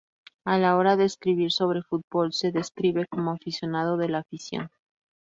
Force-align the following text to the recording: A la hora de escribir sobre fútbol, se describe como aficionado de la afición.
A 0.45 0.57
la 0.57 0.77
hora 0.77 0.95
de 0.97 1.05
escribir 1.05 1.51
sobre 1.51 1.83
fútbol, 1.83 2.33
se 2.33 2.51
describe 2.51 3.05
como 3.05 3.29
aficionado 3.29 3.97
de 3.97 4.09
la 4.09 4.17
afición. 4.17 4.71